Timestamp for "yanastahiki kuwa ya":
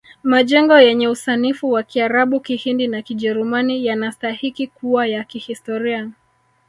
3.85-5.23